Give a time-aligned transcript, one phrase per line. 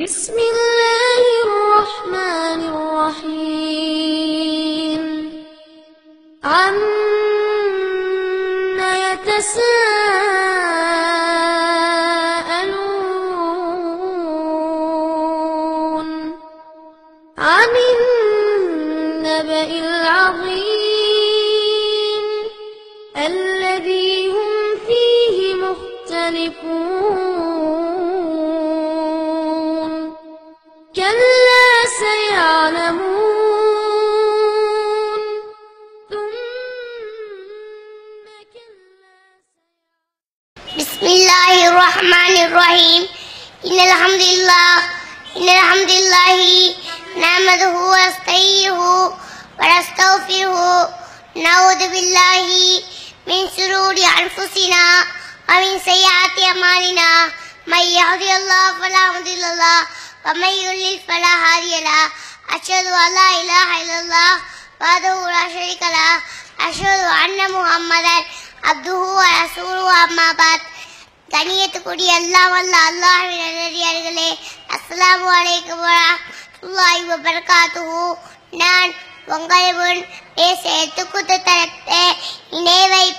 [0.00, 0.79] بسم الله
[42.61, 43.09] الرحيم.
[43.65, 44.73] إن الحمد لله
[45.37, 46.37] إن الحمد لله
[47.17, 48.81] نحمده ونستعينه
[49.59, 50.89] ونستغفره.
[51.35, 52.47] نعوذ بالله
[53.27, 54.85] من شرور أنفسنا
[55.49, 57.31] ومن سيئات أعمالنا.
[57.67, 59.79] من يهدي الله فلا مضل له
[60.25, 62.03] ومن يضلل فلا هادي له.
[62.49, 64.33] أشهد أن لا إله إلا الله
[64.81, 66.21] وحده لا شريك له.
[66.69, 68.17] أشهد أن محمدا
[68.63, 70.61] عبده ورسوله أما بعد.
[71.31, 74.29] கணியத்துக்குடி எல்லாம் வல்ல அல்லாஹ்வின் நல்லடியார்களே
[74.69, 78.03] அஸ்ஸலாமு அலைக்கும் வரஹ்மத்துல்லாஹி வபரகாத்துஹு.
[78.53, 78.91] நான்
[79.27, 80.01] உங்களுடன் முன்
[80.37, 82.03] பேச எடுத்துக்குத்த தரத்தை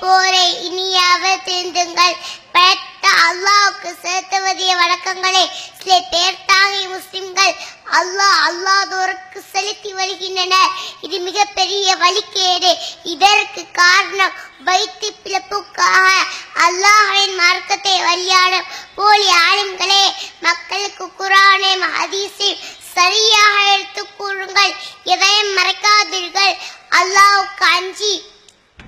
[0.00, 2.14] போரை இனியாவது திருந்துங்கள்
[2.52, 2.84] படைத்த
[3.24, 5.44] அல்லாவுக்கு செலுத்துவதிய வணக்கங்களை
[5.80, 7.54] சில பேர் தாங்கி முஸ்லிம்கள்
[7.92, 12.76] அல்லாஹ் அல்லாதோருக்கு செலுத்தி வருகின்றனர் இது மிகப்பெரிய வழிகேடு.
[13.02, 14.32] இதற்கு காரணம்
[14.64, 16.08] வைத்து பிளப்புக்காக
[16.54, 18.64] அல்லாஹின் மார்க்கத்தை வழியாடும்
[18.94, 22.58] போலி ஆளுங்களே மக்களுக்கு குரானை ஹதீஸில்
[22.94, 24.74] சரியாக எடுத்துக் கூறுங்கள்.
[25.04, 26.56] எதையும் மறைக்காதீர்கள்.
[26.90, 28.22] அல்லாஹ்வுக்கு அஞ்சி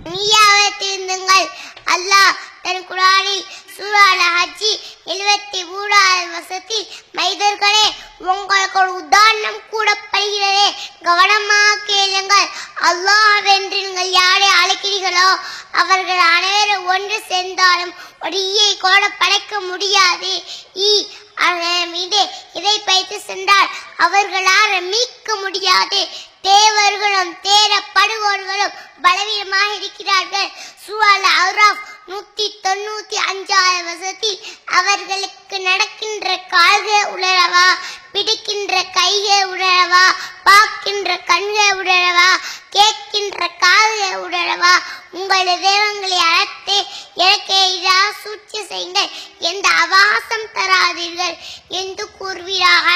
[0.04, 1.48] நீயாவே திருந்துங்கள்.
[1.86, 4.39] அல்லாஹ் தன் குரானில் சூறான
[5.04, 7.86] எழுபத்தி மூணாவது வசத்தில் மைதர்களே
[8.18, 10.66] உங்களுக்கு ஒரு உதாரணம் கூறப்படுகிறதே
[11.02, 12.48] கவனமாக கேளுங்கள்.
[12.88, 15.28] அல்லாஹ் என்று நீங்கள் யாரை அழைக்கிறீர்களோ
[15.72, 20.32] அவர்கள் அனைவரும் ஒன்று சேர்ந்தாலும் ஒடியை கூட படைக்க முடியாது.
[20.74, 21.06] ஈ
[21.90, 26.08] மீது இதை பைத்து சென்றால் அவர்களால் மீட்க முடியாது.
[26.42, 30.50] தேவர்களும் தேரப்படுவோர்களும் பலவீனமாக இருக்கிறார்கள்.
[30.84, 34.38] சுவால அவுராப் நூற்றி தொண்ணூற்றி அஞ்சாவது வருஷத்தில்
[34.80, 37.66] அவர்களுக்கு நடக்கின்ற கால்கள் உணரவா
[38.12, 40.04] பிடிக்கின்ற கைகள் உணரவா
[40.48, 42.30] பார்க்கின்ற கண்கள் உணரவா
[42.76, 44.74] கேட்கின்ற கால்கள் உணரவா
[45.18, 46.76] உங்களது தேவங்களை அழைத்து
[47.28, 49.10] எனக்கு எதிராக சூழ்ச்சி செய்யுங்கள்.
[49.50, 51.36] எந்த அவாசம் தராதீர்கள்
[51.80, 52.88] என்று கூறுவீராக.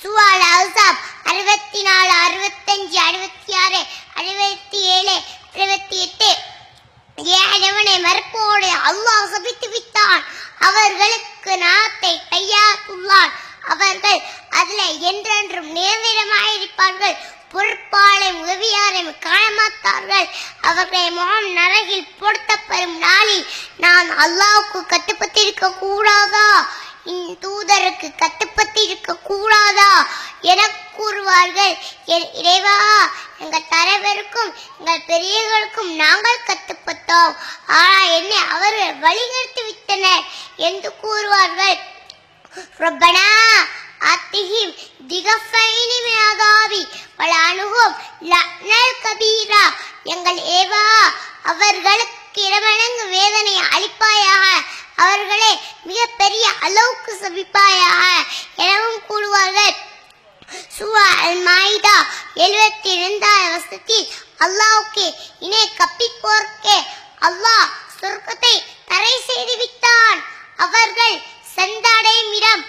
[0.00, 3.80] சுவால் அவுசாப் அறுபத்தி நாலு அறுபத்தஞ்சு அறுபத்தி ஆறு
[4.20, 5.16] அறுபத்தி ஏழு
[5.54, 6.30] அறுபத்தி எட்டு
[7.40, 10.22] ஏழவனை மறுப்போடு அல்லாஹ் சபித்து விட்டான்.
[10.80, 13.32] அவர்களுக்கு நாத்தை கையாக்குள்ளான்
[13.68, 14.20] அவர்கள்
[14.50, 17.16] அதுல என்றென்றும் நேர்விடமாயிருப்பார்கள்
[17.52, 20.26] பொறுப்பாளையும் உதவியாரையும் காணமாத்தார்கள்
[20.60, 23.46] அவர்களை மாம் நரகில் பொருத்தப்படும் நாளில்
[23.76, 26.46] நான் அல்லாவுக்கு கட்டுப்பட்டிருக்க கூடாதா?
[27.04, 29.90] இன் தூதருக்கு கட்டுப்பட்டிருக்க கூடாதா?
[30.40, 30.60] என
[30.96, 31.74] கூறுவார்கள்.
[32.06, 32.78] என் இறைவா
[33.40, 37.34] எங்கள் தலைவருக்கும் எங்கள் பெரியவர்களுக்கும் நாங்கள் கற்றுப்பட்டோம்
[37.78, 40.24] ஆனால் என்னை அவர்கள் வழிநடத்தி விட்டனர்
[40.66, 41.76] என்று கூறுவார்கள்.
[42.80, 43.26] ரப்பனா
[44.10, 44.74] அத்திஹிம்
[45.08, 46.82] திகஃபைனி மினாதாவி
[47.16, 47.94] பல அணுகும்
[48.30, 49.64] லக்னல் கபீரா
[50.14, 50.84] எங்கள் ஏவா
[51.44, 54.44] அவர்களுக்கு இரவணங்கு வேதனை அளிப்பாயாக
[54.96, 55.50] அவர்களை
[55.84, 58.02] மிகப்பெரிய அளவுக்கு சபிப்பாயாக
[62.44, 64.06] எழுபத்தி இரண்டாவது வருஷத்தில்
[64.44, 65.06] அல்லாவுக்கு
[65.46, 66.76] இணை கப்பிப்போர்க்கே
[67.28, 68.54] அல்லாஹ் சொர்க்கத்தை
[68.90, 70.20] தரை செய்து விட்டான்
[70.66, 71.16] அவர்கள்
[71.56, 72.64] சென்றடையும் இடம்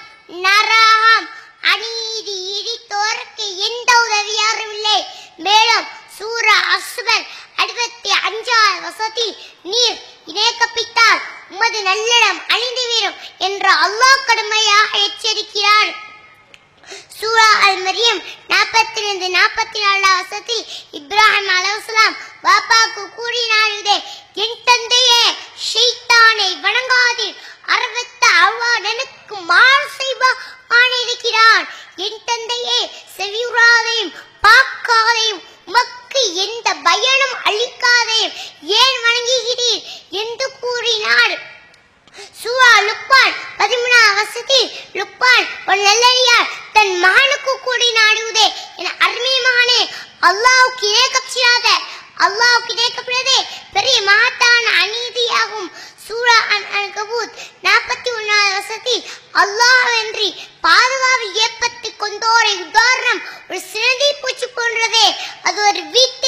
[0.45, 1.27] நரகம்
[1.71, 4.99] அநீதி இடித்தோருக்கு எந்த உதவியாரும் இல்லை.
[5.45, 7.25] மேலும் சூரா அசுபர்
[7.61, 9.33] அறுபத்தி அஞ்சாவது வருஷத்தில்
[9.71, 9.97] நீர்
[10.31, 11.21] இணைக்கப்பித்தால்
[11.53, 15.91] உமது நல்லிடம் அழிந்து வீரும் என்று அல்லாஹ் கடுமையாக எச்சரிக்கிறார்.
[17.17, 18.21] சூரா அல் மரியம்
[18.73, 20.61] நாற்பத்தி ரெண்டு நாற்பத்தி நாலாம் வசத்தில்
[20.97, 22.13] இப்ராஹிம் அலைஹிஸ்ஸலாம்
[22.43, 23.95] பாப்பாக்கு கூறினார் இதே
[24.43, 25.23] என் தந்தையே
[25.65, 27.39] ஷைத்தானை வணங்காதீர்
[27.73, 30.39] அறுபத்த அவ்வாடனுக்கு மாறு செய்வான்
[31.01, 31.65] இருக்கிறான்
[32.05, 32.79] என் தந்தையே
[33.15, 34.13] செவியுறாதையும்
[34.45, 38.35] பார்க்காதையும் உமக்கு எந்த பயனும் அளிக்காதையும்
[38.79, 39.83] ஏன் வணங்குகிறீர்?
[40.21, 41.35] என்று கூறினார்
[42.41, 44.61] சுவா லுக்பான் பதிமூணா அவசதி
[44.99, 48.47] லுக்பான் ஒரு நல்லறியார் தன் மகனுக்கு கூடி நாடுவதே
[48.79, 49.81] என அருமை மகனே
[50.29, 51.67] அல்லாவுக்கு இதே கப்சியாத
[52.25, 53.37] அல்லாவுக்கு இதே கப்பிடாதே
[53.75, 55.69] பெரிய மகத்தான அநீதியாகும்.
[56.05, 57.35] சூரா அன் அன் கபூத்
[57.65, 58.95] நாற்பத்தி ஒன்றாவது வசதி.
[59.41, 60.29] அல்லாஹ்ன்றி
[60.65, 63.21] பாதுகாப்பு ஏற்பத்து கொண்டோரை உதாரணம்.
[63.49, 65.07] ஒரு சிறந்தி பூச்சி போன்றதே.
[65.47, 66.20] அது ஒரு வீட்டு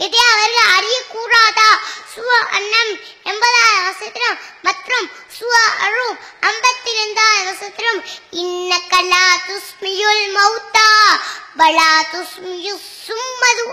[0.00, 1.70] இதை அவர்கள் அறியக்கூடாதா
[2.14, 2.92] சுவ அன்னம்
[3.30, 5.06] எண்பதாயிரம் வசத்திரம் மற்றும்
[5.38, 5.52] சுவ
[5.86, 6.16] அழும்
[6.50, 8.00] ஐம்பத்தி ரெண்டாவது வசத்திரம்
[8.44, 10.88] இன்ன கலா துஸ்மியுல் மௌத்தா
[11.56, 12.74] பலா துஸ்மியு
[13.04, 13.66] சும்மது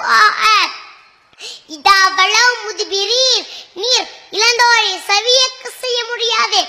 [1.75, 3.47] இதா வளவு முதுபிரீர்
[3.81, 4.06] நீர்
[4.38, 6.59] இழந்தோரை சவியக்கு செய்ய முடியாது.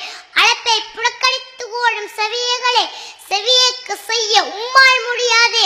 [0.41, 2.85] அளப்பை புறக்கணித்து ஓடும் செவியகளை
[3.29, 5.63] செவியக்கு செய்ய உம்மால் முடியாது.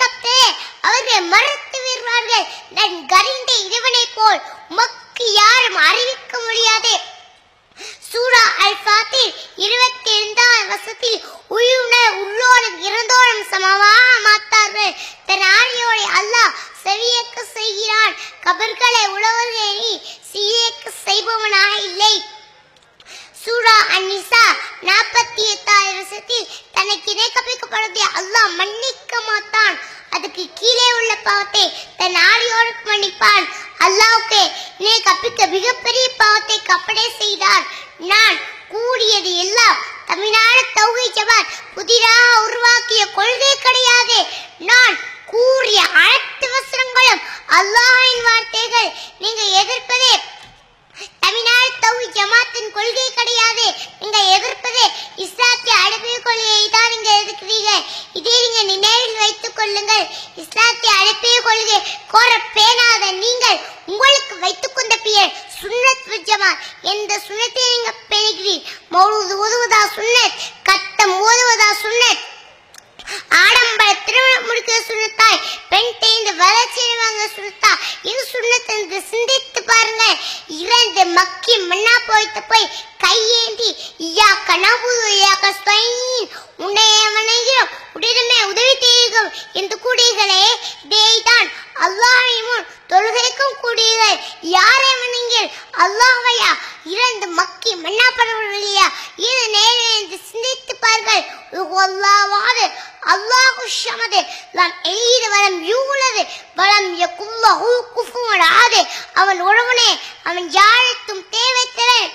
[0.00, 0.44] நீங்க
[0.88, 2.46] அவர்கள் மறுத்து விடுவார்கள்.
[2.76, 4.40] நான் கரிந்த இறைவனை போல்
[4.70, 6.94] உமக்கு யாரும் அறிவிக்க முடியாது.
[8.10, 9.32] சூரா அல் ஃபாத்தில்
[9.66, 11.18] இருபத்தி ஐந்தாம் வசத்தில்
[11.56, 14.94] உயிருடன் உள்ளோரும் இறந்தோரும் சமமாக மாத்தார்கள்.
[15.28, 18.14] தன் ஆணியோரை அல்லாஹ் செவியக்க செய்கிறான்.
[18.46, 19.92] கபர்களை உழவர்களை
[20.32, 22.14] சீயக்க செய்பவனாக இல்லை.
[23.46, 24.44] சூரா அந்நிசா
[24.86, 29.76] நாற்பத்தி எட்டாவது வருஷத்தில் தனக்கு இணைக்கப்படுவதை அல்லாஹ் மன்னிக்க மாட்டான்.
[30.14, 31.64] அதுக்கு கீழே உள்ள பாவத்தை
[32.00, 33.46] தன் ஆடியோடு மன்னிப்பான்.
[33.86, 34.40] அல்லாவுக்கு
[34.82, 37.64] இணை கப்பிக்க மிகப்பெரிய பாவத்தை கப்படை செய்தார்.
[38.12, 38.36] நான்
[38.74, 39.78] கூடியது எல்லாம்
[40.10, 44.18] தமிழ்நாடு தௌகை ஜமாத் புதிதாக உருவாக்கிய கொள்கை கிடையாது.
[44.70, 44.96] நான்
[45.32, 47.22] கூறிய அனைத்து வசனங்களும்
[47.58, 48.90] அல்லாஹின் வார்த்தைகள்.
[49.24, 50.14] நீங்க எதிர்ப்பதே
[51.22, 53.66] தமிழ்நாடு தௌஹி ஜமாத்தின் கொள்கை கிடையாது.
[54.00, 54.82] நீங்க எதிர்ப்பது
[55.24, 57.70] இஸ்லாத்திய அழைப்பிய கொள்கையை தான் நீங்க எதிர்க்கிறீங்க
[58.18, 60.04] இதை நீங்க நினைவில் வைத்துக் கொள்ளுங்கள்.
[60.42, 61.78] இஸ்லாத்திய அழைப்பிய கொள்கை
[62.12, 66.56] கோர பேணாத நீங்கள் உங்களுக்கு வைத்துக் கொண்ட பெயர் சுன்னத் வல்
[66.92, 68.64] எந்த சுண்ணத்தை நீங்க பெறுகிறீர்
[68.94, 70.34] மௌலூது ஓதுவதா சுன்னத்?
[70.68, 72.22] கட்டம் ஓதுவதா சுன்னத்?
[73.40, 76.62] ஆடம்பர திருமணம் முடிக்கிற சுண்ணத்தாய் பெண் தேய்ந்து வாங்க
[77.34, 77.72] சுண்ணத்தா
[78.10, 78.76] இது சுண்ணத்தை
[79.10, 80.04] சிந்தித்து பாருங்க
[81.16, 82.70] இரண்டு மக்கி மண்ணா போய்த்து போய்
[83.04, 83.68] கையேந்தி
[84.06, 86.00] ஐயா கனவு ஐயா கஸ்தைன்
[86.58, 90.40] உன்னைய வணங்கிறோம் உடனே உதவி செய்கிறோம் என்று கூடியர்களே
[90.84, 91.48] இதேதான்
[91.86, 94.18] அல்லாஹ்வின் தொழுகைக்கும் கூடியர்கள்
[94.50, 95.50] யாரை வணங்கில்
[95.84, 96.50] அல்லாஹையா
[96.94, 98.86] இரண்டு மக்கி மண்ணா பரவலையா
[99.26, 101.80] இது நேரே என்று சிந்தித்துப்பார்கள் பாருங்கள்.
[101.84, 102.64] அல்லாவாது.
[103.06, 104.20] அல்லாஹு ஷமது
[104.54, 106.22] லம் எளிது வலம் யூலது
[106.56, 108.80] வரம் யகுல்லஹு குஃபுவன் ஆது.
[109.14, 109.90] அவன் ஒருவனே
[110.24, 111.22] அவன் யாருக்கும்
[111.88, 112.14] தேவைத்திறன்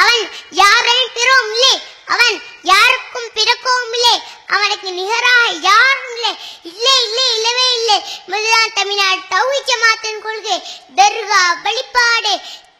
[0.00, 0.22] அவன்
[0.58, 1.74] யாரையும் பிறவும் இல்லை
[2.14, 4.14] அவன் யாருக்கும் பிறக்கவும் இல்லை
[4.48, 6.32] அவனுக்கு நிகராக யாரும் இல்லை.
[6.70, 7.98] இல்லை இல்லை இல்லவே இல்லை.
[8.28, 10.56] முதலாம் தமிழ்நாடு தௌஹி ஜமாத்தின் கொள்கை
[10.98, 12.34] தர்கா வழிபாடு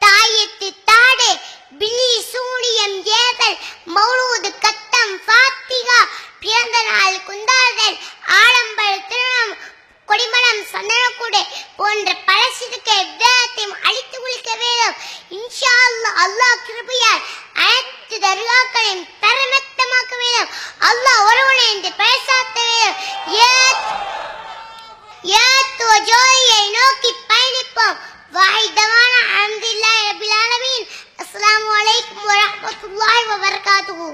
[0.04, 1.30] தாயத்து தாடு
[1.80, 3.56] பில்லி சூனியம் ஏதல்
[3.94, 6.00] மௌலூது கத்தம் ஃபாத்திகா
[6.42, 7.96] பிறந்த நாள் குந்தாதல்
[8.40, 9.54] ஆடம்பர திருமணம்
[10.08, 11.40] கொடிமணம் சந்தனக்கூடு
[11.76, 14.18] போன்ற பல சிறுக்கை எவ்விதத்தையும் அழித்து
[14.84, 17.22] ஒழிக்க இன்ஷா அல்லாஹ் அல்லாஹ் கிருபையால்
[17.64, 20.50] அனைத்து தர்காக்களையும் தரமத்தமாக்க வேண்டும்.
[20.88, 22.98] அல்லாஹ் ஒருவனை என்று பேசாத்த வேண்டும்.
[25.40, 27.98] ஏத் ஜோதியை நோக்கி பயணிப்போம்.
[28.36, 30.86] வாய்தமான அல்ஹம்துலில்லாஹி ரபில் ஆலமீன்.
[31.22, 34.08] அஸ்ஸலாமு அலைக்கும் வரஹ்மத்துல்லாஹி வபரகாத்துஹு.